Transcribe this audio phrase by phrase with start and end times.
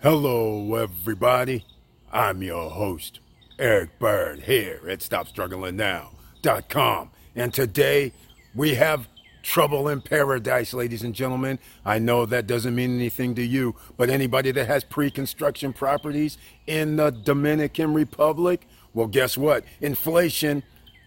[0.00, 1.64] Hello, everybody.
[2.12, 3.18] I'm your host,
[3.58, 7.10] Eric Bird, here at StopStrugglingNow.com.
[7.34, 8.12] And today
[8.54, 9.08] we have
[9.42, 11.58] trouble in paradise, ladies and gentlemen.
[11.84, 16.38] I know that doesn't mean anything to you, but anybody that has pre construction properties
[16.68, 19.64] in the Dominican Republic, well, guess what?
[19.80, 20.62] Inflation,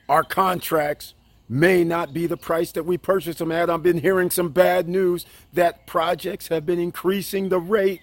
[0.09, 1.13] our contracts,
[1.47, 3.69] may not be the price that we purchased them at.
[3.69, 8.01] I've been hearing some bad news that projects have been increasing the rate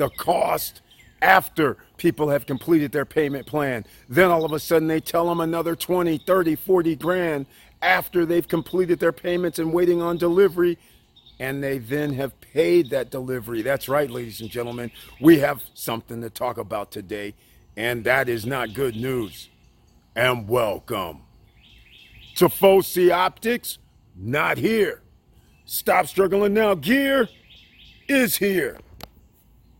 [0.00, 0.80] the cost
[1.20, 3.84] after people have completed their payment plan.
[4.08, 7.46] Then all of a sudden they tell them another 20, 30, 40 grand
[7.82, 10.78] after they've completed their payments and waiting on delivery.
[11.38, 13.60] And they then have paid that delivery.
[13.60, 14.90] That's right, ladies and gentlemen.
[15.20, 17.34] We have something to talk about today,
[17.76, 19.50] and that is not good news.
[20.16, 21.20] And welcome
[22.36, 23.78] to Foci Optics,
[24.16, 25.02] not here.
[25.66, 26.74] Stop struggling now.
[26.74, 27.28] Gear
[28.08, 28.78] is here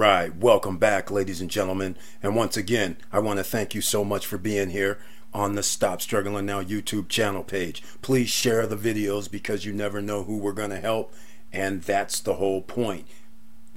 [0.00, 1.94] Right, welcome back, ladies and gentlemen.
[2.22, 4.98] And once again, I want to thank you so much for being here
[5.34, 7.82] on the Stop Struggling Now YouTube channel page.
[8.00, 11.12] Please share the videos because you never know who we're going to help,
[11.52, 13.06] and that's the whole point.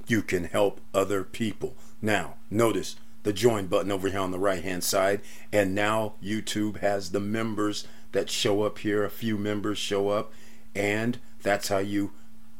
[0.06, 1.76] You can help other people.
[2.00, 5.20] Now, notice the join button over here on the right hand side,
[5.52, 9.04] and now YouTube has the members that show up here.
[9.04, 10.32] A few members show up,
[10.74, 12.12] and that's how you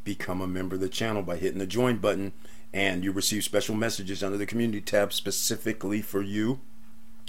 [0.05, 2.35] become a member of the channel by hitting the join button
[2.75, 6.61] and you receive special messages under the community tab specifically for you.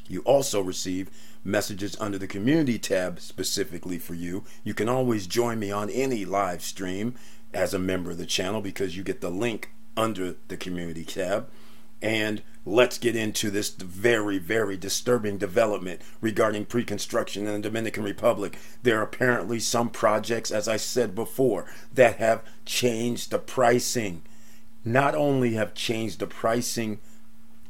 [0.07, 1.11] You also receive
[1.43, 4.43] messages under the community tab specifically for you.
[4.63, 7.13] You can always join me on any live stream
[7.53, 11.47] as a member of the channel because you get the link under the community tab.
[12.01, 18.03] And let's get into this very, very disturbing development regarding pre construction in the Dominican
[18.03, 18.57] Republic.
[18.81, 24.23] There are apparently some projects, as I said before, that have changed the pricing
[24.85, 26.99] not only have changed the pricing,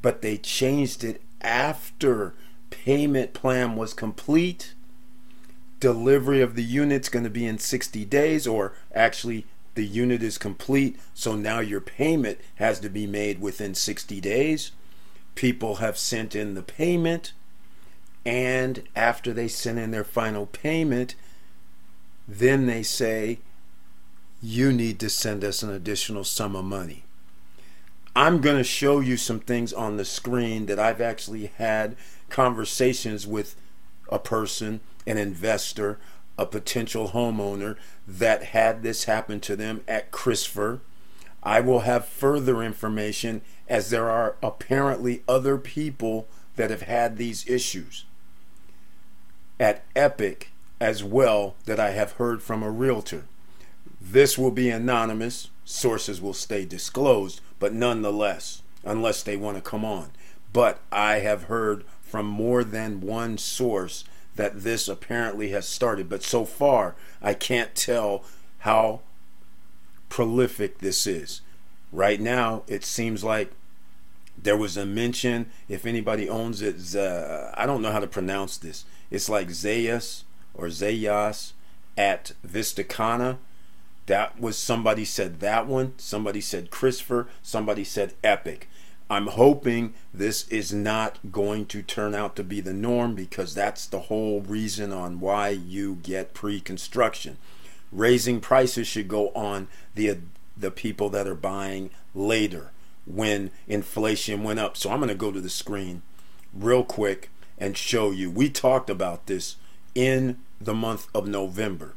[0.01, 2.33] but they changed it after
[2.69, 4.73] payment plan was complete.
[5.79, 9.45] Delivery of the unit's going to be in 60 days, or actually,
[9.75, 14.71] the unit is complete, so now your payment has to be made within 60 days.
[15.35, 17.33] People have sent in the payment,
[18.25, 21.15] and after they send in their final payment,
[22.27, 23.39] then they say,
[24.41, 27.04] You need to send us an additional sum of money.
[28.15, 31.97] I'm going to show you some things on the screen that I've actually had
[32.29, 33.57] conversations with
[34.09, 35.99] a person, an investor,
[36.37, 37.75] a potential homeowner
[38.07, 40.79] that had this happen to them at Christopher.
[41.43, 47.47] I will have further information as there are apparently other people that have had these
[47.49, 48.05] issues
[49.59, 53.25] at Epic as well that I have heard from a realtor.
[54.01, 59.83] This will be anonymous, sources will stay disclosed, but nonetheless, unless they want to come
[59.85, 60.11] on.
[60.53, 64.03] But I have heard from more than one source
[64.35, 66.09] that this apparently has started.
[66.09, 68.23] But so far, I can't tell
[68.59, 69.01] how
[70.09, 71.41] prolific this is.
[71.91, 73.51] Right now, it seems like
[74.38, 76.75] there was a mention, if anybody owns it,
[77.57, 78.85] I don't know how to pronounce this.
[79.09, 80.23] It's like Zayas
[80.53, 81.53] or Zayas
[81.97, 83.38] at Vistacana
[84.05, 88.69] that was somebody said that one, somebody said Christopher, somebody said Epic.
[89.09, 93.85] I'm hoping this is not going to turn out to be the norm because that's
[93.85, 97.38] the whole reason on why you get pre-construction.
[97.91, 100.18] Raising prices should go on the
[100.57, 102.71] the people that are buying later
[103.06, 104.77] when inflation went up.
[104.77, 106.01] So I'm going to go to the screen
[106.53, 108.31] real quick and show you.
[108.31, 109.57] We talked about this
[109.94, 111.94] in the month of November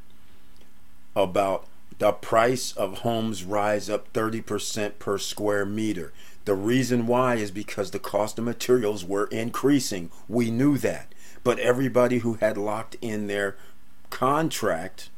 [1.14, 1.66] about
[1.98, 6.12] the price of homes rise up 30% per square meter.
[6.44, 10.10] The reason why is because the cost of materials were increasing.
[10.28, 11.12] We knew that.
[11.44, 13.56] But everybody who had locked in their
[14.10, 15.10] contract,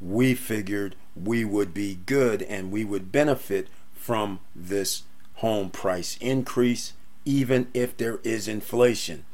[0.00, 5.02] we figured we would be good and we would benefit from this
[5.34, 6.92] home price increase,
[7.24, 9.24] even if there is inflation.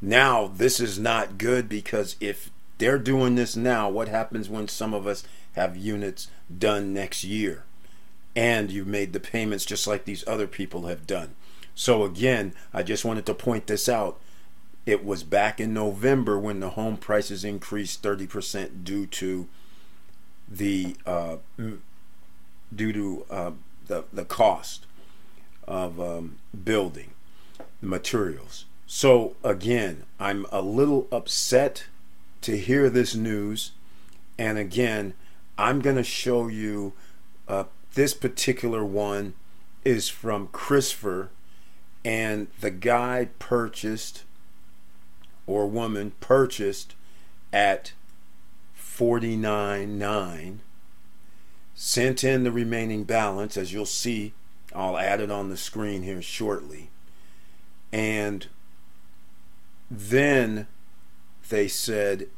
[0.00, 4.92] Now, this is not good because if they're doing this now, what happens when some
[4.92, 5.24] of us
[5.54, 7.64] have units done next year?
[8.36, 11.34] And you've made the payments just like these other people have done.
[11.74, 14.20] So, again, I just wanted to point this out.
[14.86, 19.48] It was back in November when the home prices increased 30% due to
[20.48, 23.50] the uh, due to uh,
[23.86, 24.86] the the cost
[25.66, 27.10] of um, building
[27.80, 28.66] materials.
[28.86, 31.86] So again, I'm a little upset
[32.42, 33.72] to hear this news,
[34.38, 35.14] and again,
[35.56, 36.92] I'm going to show you
[37.48, 37.64] uh,
[37.94, 39.34] this particular one
[39.84, 41.30] is from Christopher,
[42.04, 44.24] and the guy purchased
[45.46, 46.94] or woman purchased
[47.52, 47.92] at
[48.78, 50.58] 49.9
[51.74, 54.32] sent in the remaining balance as you'll see.
[54.74, 56.90] I'll add it on the screen here shortly.
[57.92, 58.46] And
[59.90, 60.66] then
[61.48, 62.28] they said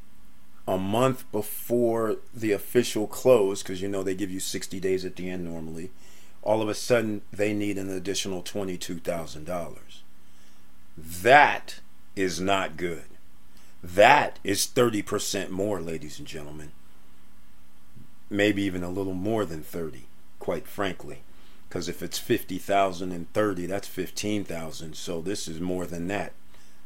[0.69, 5.17] a month before the official close because you know they give you 60 days at
[5.17, 5.91] the end normally
[6.43, 9.77] all of a sudden they need an additional $22,000
[10.97, 11.81] that
[12.15, 13.05] is not good
[13.83, 16.73] that is 30% more, ladies and gentlemen.
[18.29, 20.07] Maybe even a little more than 30,
[20.41, 21.21] quite frankly.
[21.69, 24.97] Because if it's 50,000 and 30, that's 15,000.
[24.97, 26.33] So this is more than that.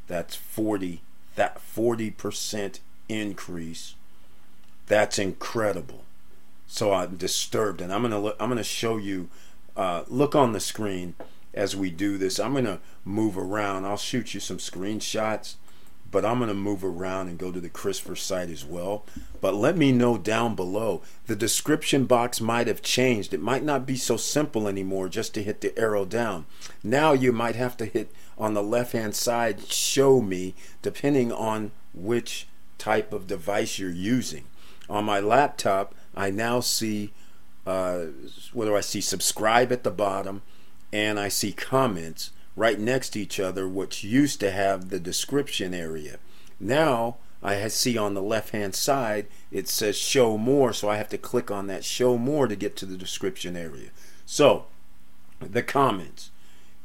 [0.08, 1.02] That's 40
[1.36, 2.80] that 40%
[3.10, 3.94] increase.
[4.86, 6.04] That's incredible.
[6.66, 9.28] So I'm disturbed and I'm to look, I'm to show you
[9.76, 11.14] uh, look on the screen
[11.52, 12.38] as we do this.
[12.38, 13.84] I'm to move around.
[13.84, 15.56] I'll shoot you some screenshots
[16.10, 19.04] but I'm to move around and go to the Christopher site as well.
[19.40, 21.02] But let me know down below.
[21.26, 23.32] The description box might have changed.
[23.32, 26.46] It might not be so simple anymore just to hit the arrow down.
[26.82, 31.70] Now you might have to hit on the left hand side, show me, depending on
[31.94, 32.48] which
[32.80, 34.44] type of device you're using.
[34.88, 37.12] On my laptop, I now see,
[37.64, 38.06] uh,
[38.52, 39.00] do I see?
[39.00, 40.42] Subscribe at the bottom,
[40.92, 45.72] and I see comments right next to each other, which used to have the description
[45.72, 46.18] area.
[46.58, 51.08] Now I see on the left hand side it says show more, so I have
[51.10, 53.90] to click on that show more to get to the description area.
[54.26, 54.66] So,
[55.40, 56.30] the comments.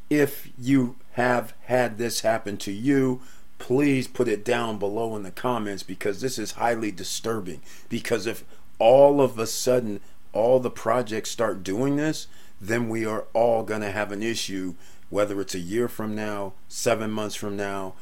[0.10, 3.22] If you have had this happen to you,
[3.58, 7.62] please put it down below in the comments because this is highly disturbing.
[7.90, 8.44] Because if
[8.80, 10.02] all of a sudden
[10.34, 12.28] all the projects start doing this,
[12.60, 14.76] then we are all going to have an issue
[15.10, 17.94] whether it's a year from now, seven months from now,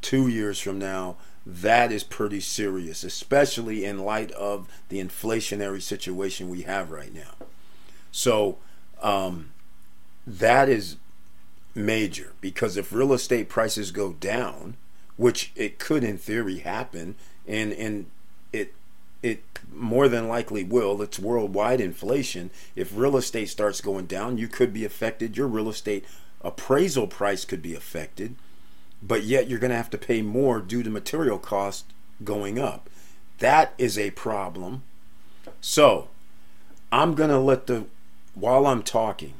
[0.00, 1.16] two years from now,
[1.46, 7.46] that is pretty serious, especially in light of the inflationary situation we have right now.
[8.10, 8.58] So,
[9.00, 9.50] um,
[10.26, 10.96] that is
[11.74, 14.76] major because if real estate prices go down,
[15.18, 17.16] which it could in theory happen,
[17.46, 18.06] and and
[18.50, 18.72] it
[19.22, 21.02] it more than likely will.
[21.02, 22.50] It's worldwide inflation.
[22.74, 25.36] If real estate starts going down, you could be affected.
[25.36, 26.06] Your real estate
[26.40, 28.36] appraisal price could be affected,
[29.02, 31.84] but yet you're going to have to pay more due to material cost
[32.24, 32.88] going up.
[33.40, 34.82] That is a problem.
[35.60, 36.08] So,
[36.92, 37.86] I'm going to let the,
[38.34, 39.34] while I'm talking,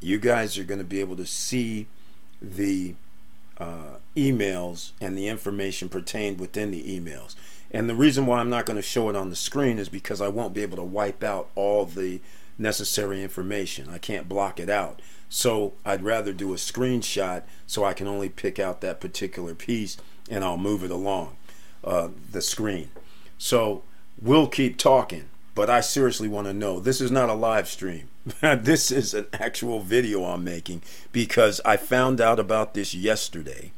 [0.00, 1.86] you guys are going to be able to see
[2.40, 2.94] the
[3.58, 7.34] uh, emails and the information pertained within the emails.
[7.70, 10.20] And the reason why I'm not going to show it on the screen is because
[10.20, 12.20] I won't be able to wipe out all the
[12.58, 13.88] necessary information.
[13.88, 15.02] I can't block it out.
[15.28, 19.96] So I'd rather do a screenshot so I can only pick out that particular piece
[20.30, 21.36] and I'll move it along
[21.84, 22.90] uh, the screen.
[23.38, 23.82] So
[24.20, 28.10] we'll keep talking, but I seriously want to know this is not a live stream.
[28.40, 30.82] this is an actual video I'm making
[31.12, 33.72] because I found out about this yesterday,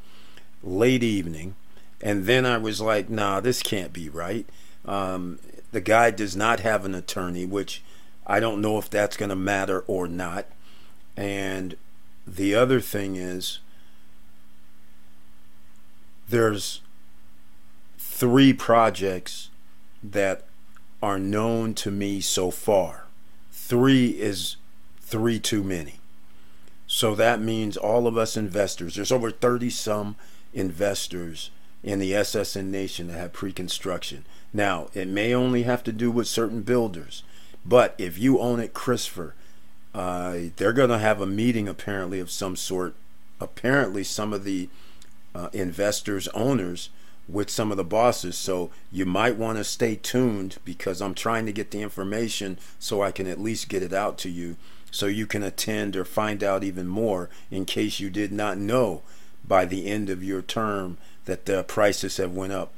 [0.61, 1.54] late evening,
[2.02, 4.44] and then I was like, nah, this can't be right.
[4.85, 5.38] Um,
[5.70, 7.85] the guy does not have an attorney, which
[8.26, 10.47] I don't know if that's going to matter or not.
[11.16, 11.76] And
[12.26, 13.61] the other thing is,
[16.28, 16.80] there's
[17.99, 19.50] three projects
[20.02, 20.44] that
[21.02, 23.07] are known to me so far.
[23.52, 24.57] Three is
[25.00, 26.00] three too many.
[26.87, 30.17] So that means all of us investors, there's over 30 some
[30.55, 31.50] investors
[31.83, 34.25] in the SSN Nation that have pre construction.
[34.52, 37.23] Now, it may only have to do with certain builders,
[37.64, 39.35] but if you own it, Christopher,
[39.95, 42.95] uh, they're going to have a meeting apparently of some sort.
[43.40, 44.69] Apparently, some of the
[45.35, 46.88] uh, investors, owners,
[47.28, 48.37] with some of the bosses.
[48.37, 53.02] So you might want to stay tuned because I'm trying to get the information so
[53.02, 54.56] I can at least get it out to you
[54.90, 59.02] so you can attend or find out even more in case you did not know
[59.47, 62.73] by the end of your term that the prices have went up.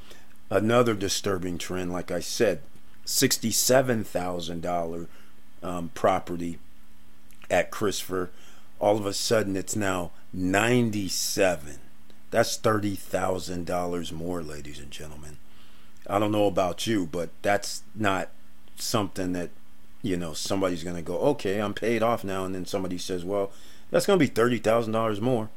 [0.50, 2.60] Another disturbing trend, like I said,
[3.06, 5.06] $67,000
[5.62, 6.58] um, property
[7.48, 8.30] at Christopher.
[8.80, 11.78] All of a sudden, it's now 97.
[12.30, 15.38] That's $30,000 more, ladies and gentlemen.
[16.06, 18.30] I don't know about you, but that's not
[18.76, 19.50] something that,
[20.02, 22.44] you know, somebody's going to go, okay, I'm paid off now.
[22.44, 23.52] And then somebody says, well,
[23.90, 25.50] that's going to be $30,000 more.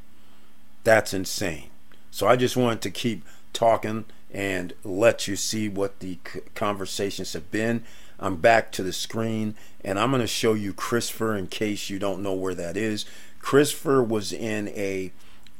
[0.83, 1.69] That's insane.
[2.11, 6.17] So I just wanted to keep talking and let you see what the
[6.55, 7.83] conversations have been.
[8.19, 11.99] I'm back to the screen and I'm going to show you Christopher in case you
[11.99, 13.05] don't know where that is.
[13.39, 15.11] Christopher was in a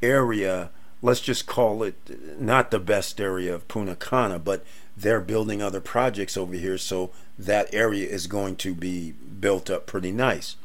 [0.02, 0.70] area,
[1.04, 4.64] let's just call it not the best area of Punta Cana, but
[4.96, 9.86] they're building other projects over here, so that area is going to be built up
[9.86, 10.56] pretty nice.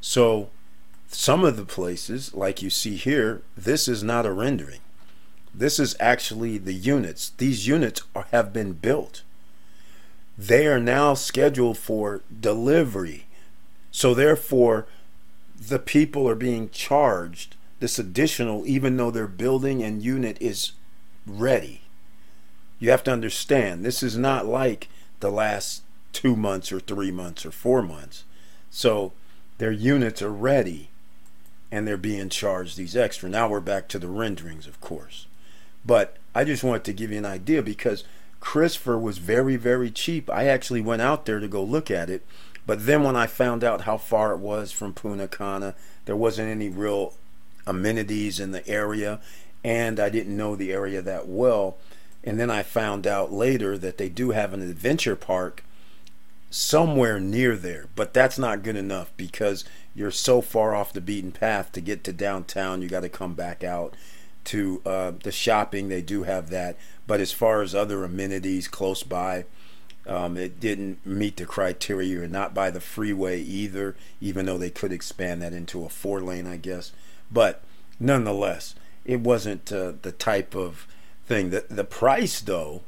[0.00, 0.50] So
[1.06, 4.80] some of the places, like you see here, this is not a rendering.
[5.54, 7.30] This is actually the units.
[7.38, 9.22] These units are, have been built.
[10.36, 13.26] They are now scheduled for delivery.
[13.92, 14.86] So, therefore,
[15.56, 20.72] the people are being charged this additional, even though their building and unit is
[21.26, 21.82] ready.
[22.78, 24.88] You have to understand, this is not like
[25.20, 28.24] the last two months or three months or four months.
[28.70, 29.12] So,
[29.58, 30.90] their units are ready
[31.70, 33.28] and they're being charged these extra.
[33.28, 35.26] Now we're back to the renderings, of course.
[35.84, 38.04] But I just wanted to give you an idea because
[38.40, 40.30] Christopher was very, very cheap.
[40.30, 42.24] I actually went out there to go look at it.
[42.66, 46.50] But then when I found out how far it was from Punta Cana, there wasn't
[46.50, 47.14] any real
[47.66, 49.20] amenities in the area.
[49.64, 51.76] And I didn't know the area that well.
[52.22, 55.64] And then I found out later that they do have an adventure park
[56.50, 57.86] somewhere near there.
[57.94, 62.04] But that's not good enough because you're so far off the beaten path to get
[62.04, 62.82] to downtown.
[62.82, 63.94] You got to come back out
[64.46, 66.76] to uh, the shopping, they do have that.
[67.06, 69.44] But as far as other amenities close by,
[70.06, 72.08] um, it didn't meet the criteria.
[72.08, 76.20] You're not by the freeway either, even though they could expand that into a four
[76.20, 76.92] lane, I guess.
[77.30, 77.62] But
[77.98, 80.86] nonetheless, it wasn't uh, the type of
[81.26, 81.50] thing.
[81.50, 82.82] The, the price, though,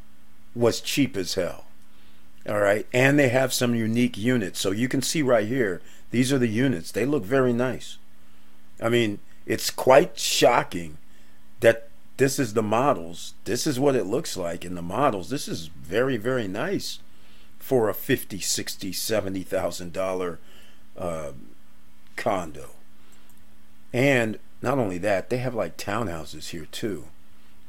[0.54, 1.66] was cheap as hell.
[2.48, 2.86] All right.
[2.92, 4.60] And they have some unique units.
[4.60, 6.90] So you can see right here, these are the units.
[6.90, 7.98] They look very nice.
[8.80, 10.98] I mean, it's quite shocking
[11.60, 13.34] that this is the models.
[13.44, 15.30] This is what it looks like in the models.
[15.30, 17.00] This is very, very nice
[17.58, 20.38] for a fifty, sixty, seventy thousand dollar
[20.96, 21.32] uh,
[22.16, 22.70] condo.
[23.92, 27.06] And not only that, they have like townhouses here too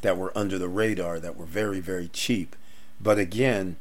[0.02, 2.56] that were under the radar that were very, very cheap.
[3.02, 3.78] But again,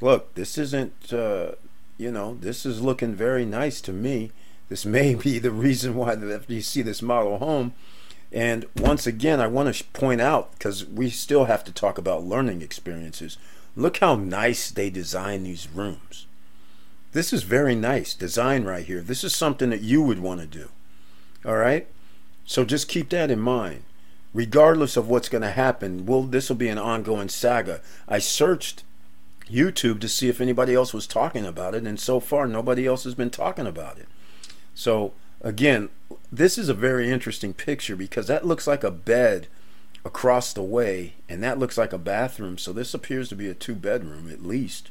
[0.00, 1.52] look, this isn't, uh,
[1.98, 4.32] you know, this is looking very nice to me.
[4.68, 7.74] This may be the reason why the FDC this model home
[8.32, 12.24] and once again, I want to point out because we still have to talk about
[12.24, 13.38] learning experiences.
[13.74, 16.26] Look how nice they design these rooms.
[17.12, 19.00] This is very nice design right here.
[19.00, 20.68] This is something that you would want to do.
[21.44, 21.86] All right?
[22.44, 23.82] So just keep that in mind.
[24.34, 27.80] Regardless of what's going to happen, will this will be an ongoing saga.
[28.06, 28.84] I searched
[29.50, 33.04] YouTube to see if anybody else was talking about it, and so far nobody else
[33.04, 34.08] has been talking about it.
[34.74, 35.88] So again,
[36.30, 39.48] this is a very interesting picture because that looks like a bed
[40.04, 42.58] across the way and that looks like a bathroom.
[42.58, 44.90] So this appears to be a two bedroom at least.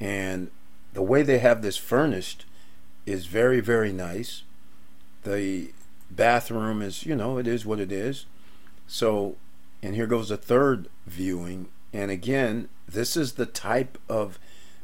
[0.00, 0.50] And
[0.92, 2.44] the way they have this furnished
[3.06, 4.42] is very, very nice.
[5.24, 5.72] The
[6.10, 8.26] bathroom is, you know, it is what it is.
[8.86, 9.36] So,
[9.82, 11.68] and here goes a third viewing.
[11.92, 14.38] And again, this is the type of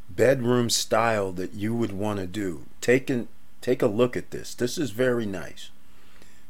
[0.09, 2.65] bedroom style that you would want to do.
[2.81, 3.29] Taken
[3.61, 4.55] Take a look at this.
[4.55, 5.71] This is very nice.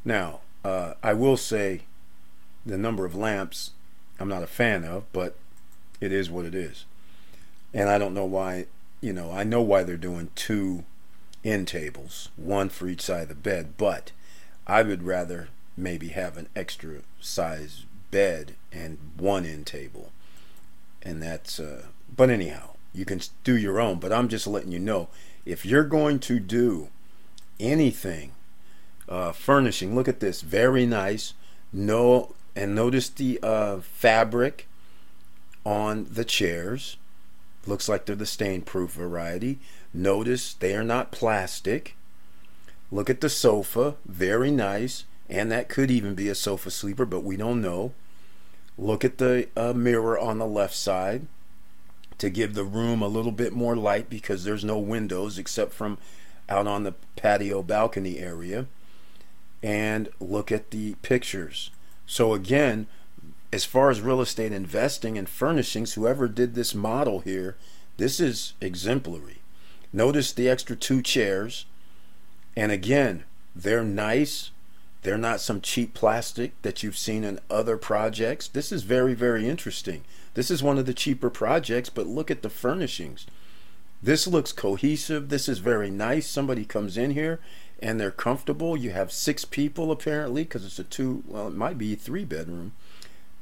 [0.05, 1.83] Now, uh, I will say
[2.65, 3.73] the number of lamps
[4.19, 5.37] I'm not a fan of, but
[6.01, 6.85] it is what it is.
[7.73, 8.67] And I don't know why,
[9.01, 10.85] you know, I know why they're doing two
[11.45, 14.13] end tables, one for each side of the bed, but
[14.67, 20.13] I would rather maybe have an extra size bed and one end table.
[21.03, 24.79] And that's, uh, but anyhow, you can do your own, but I'm just letting you
[24.79, 25.09] know
[25.47, 26.89] if you're going to do
[27.59, 28.33] anything.
[29.09, 31.35] Uh, furnishing, look at this, very nice.
[31.73, 34.69] No, and notice the uh, fabric
[35.65, 36.97] on the chairs.
[37.67, 39.59] Looks like they're the stain-proof variety.
[39.93, 41.97] Notice they are not plastic.
[42.93, 47.25] Look at the sofa, very nice, and that could even be a sofa sleeper, but
[47.25, 47.93] we don't know.
[48.79, 51.27] Look at the uh, mirror on the left side
[52.19, 55.99] to give the room a little bit more light because there's no windows except from
[56.49, 58.67] out on the patio balcony area
[59.63, 61.71] and look at the pictures.
[62.07, 62.87] So again,
[63.53, 67.57] as far as real estate investing and furnishings, whoever did this model here,
[67.97, 69.40] this is exemplary.
[69.93, 71.67] Notice the extra two chairs.
[72.57, 74.51] And again, they're nice.
[75.03, 78.49] They're not some cheap plastic that you've seen in other projects.
[78.49, 80.05] This is very, very interesting.
[80.35, 83.27] This is one of the cheaper projects, but look at the furnishings.
[84.03, 85.29] This looks cohesive.
[85.29, 86.27] This is very nice.
[86.27, 87.41] Somebody comes in here
[87.83, 88.77] and they're comfortable.
[88.77, 92.73] You have six people apparently because it's a two, well, it might be three bedroom.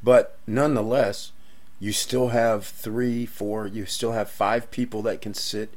[0.03, 1.33] But nonetheless,
[1.81, 5.75] you still have three, four, you still have five people that can sit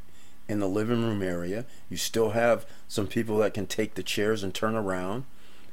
[0.51, 1.65] in the living room area.
[1.89, 5.23] You still have some people that can take the chairs and turn around.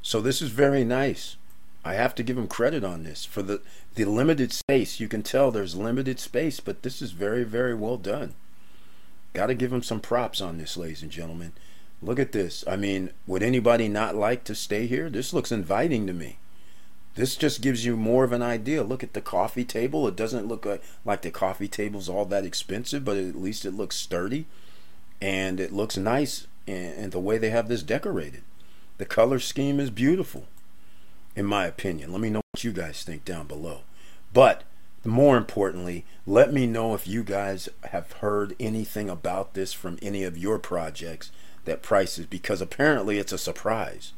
[0.00, 1.36] So this is very nice.
[1.84, 3.60] I have to give them credit on this for the
[3.94, 5.00] the limited space.
[5.00, 8.34] You can tell there's limited space, but this is very very well done.
[9.34, 11.52] Got to give them some props on this, ladies and gentlemen.
[12.00, 12.64] Look at this.
[12.66, 15.10] I mean, would anybody not like to stay here?
[15.10, 16.38] This looks inviting to me.
[17.14, 18.84] This just gives you more of an idea.
[18.84, 20.06] Look at the coffee table.
[20.06, 23.74] It doesn't look like, like the coffee table's all that expensive, but at least it
[23.74, 24.46] looks sturdy
[25.20, 28.42] and it looks nice and the way they have this decorated.
[28.98, 30.46] The color scheme is beautiful,
[31.34, 32.12] in my opinion.
[32.12, 33.80] Let me know what you guys think down below.
[34.32, 34.64] But
[35.04, 40.24] more importantly, let me know if you guys have heard anything about this from any
[40.24, 41.30] of your projects
[41.64, 44.12] that prices because apparently it's a surprise.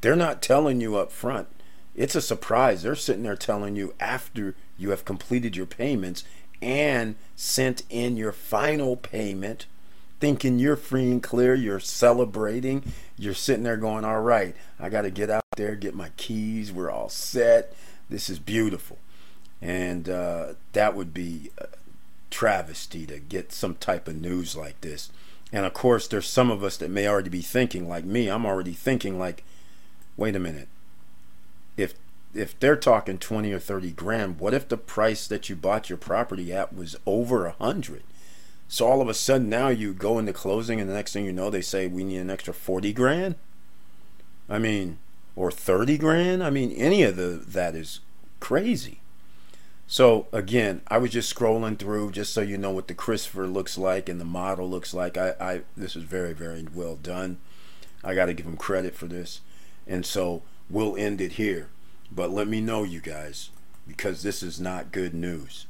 [0.00, 1.48] They're not telling you up front
[1.98, 2.82] it's a surprise.
[2.82, 6.22] They're sitting there telling you after you have completed your payments
[6.62, 9.66] and sent in your final payment,
[10.20, 15.02] thinking you're free and clear, you're celebrating, you're sitting there going, All right, I got
[15.02, 17.74] to get out there, get my keys, we're all set.
[18.10, 18.98] This is beautiful.
[19.60, 21.50] And uh, that would be
[22.30, 25.10] travesty to get some type of news like this.
[25.52, 28.46] And of course, there's some of us that may already be thinking, like me, I'm
[28.46, 29.44] already thinking, like,
[30.16, 30.68] wait a minute
[31.78, 31.94] if
[32.34, 35.96] if they're talking 20 or 30 grand what if the price that you bought your
[35.96, 38.02] property at was over a hundred
[38.68, 41.32] so all of a sudden now you go into closing and the next thing you
[41.32, 43.34] know they say we need an extra 40 grand?
[44.48, 44.98] I mean
[45.34, 46.42] or 30 grand?
[46.42, 48.00] I mean any of the that is
[48.40, 49.00] crazy.
[49.86, 53.78] So again i was just scrolling through just so you know what the christopher looks
[53.78, 55.16] like and the model looks like.
[55.16, 57.38] I, I this is very very well done.
[58.04, 59.40] I got to give him credit for this.
[59.86, 61.68] And so we'll end it here.
[62.10, 63.50] But let me know, you guys,
[63.86, 65.66] because this is not good news.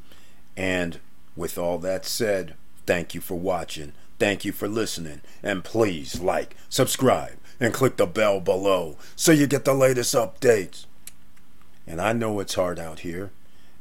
[0.57, 0.99] And
[1.37, 2.55] with all that said,
[2.89, 3.93] thank you for watching.
[4.19, 5.21] Thank you for listening.
[5.43, 10.87] And please like, subscribe, and click the bell below so you get the latest updates.
[11.87, 13.31] And I know it's hard out here.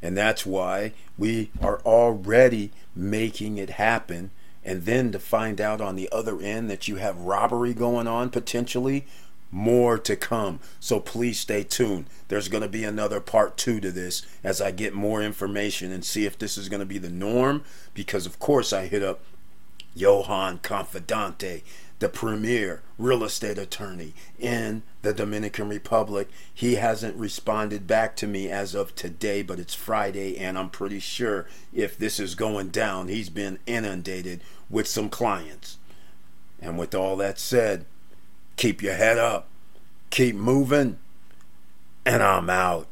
[0.01, 4.29] And that's why we are already making it happen.
[4.65, 8.29] And then to find out on the other end that you have robbery going on
[8.29, 9.05] potentially
[9.51, 10.59] more to come.
[10.79, 12.05] So please stay tuned.
[12.27, 16.03] There's going to be another part two to this as I get more information and
[16.03, 17.63] see if this is going to be the norm.
[17.93, 19.21] Because, of course, I hit up
[19.95, 21.63] Johan Confidante,
[21.99, 26.29] the premier real estate attorney in the Dominican Republic.
[26.53, 30.99] He hasn't responded back to me as of today, but it's Friday, and I'm pretty
[30.99, 35.77] sure if this is going down, he's been inundated with some clients.
[36.59, 37.85] And with all that said,
[38.57, 39.47] Keep your head up.
[40.09, 40.99] Keep moving.
[42.05, 42.87] And I'm out.